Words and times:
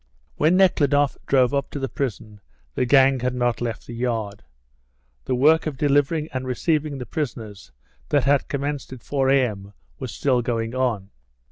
When 0.37 0.57
Nekhludoff 0.57 1.15
drove 1.27 1.53
up 1.53 1.69
to 1.69 1.77
the 1.77 1.87
prison 1.87 2.41
the 2.73 2.87
gang 2.87 3.19
had 3.19 3.35
not 3.35 3.61
left 3.61 3.85
the 3.85 3.93
yard. 3.93 4.41
The 5.25 5.35
work 5.35 5.67
of 5.67 5.77
delivering 5.77 6.27
and 6.33 6.47
receiving 6.47 6.97
the 6.97 7.05
prisoners 7.05 7.71
that 8.09 8.23
had 8.23 8.47
commenced 8.47 8.91
at 8.91 9.03
4 9.03 9.29
A.M. 9.29 9.73
was 9.99 10.11
still 10.11 10.41
going 10.41 10.73
on. 10.73 11.11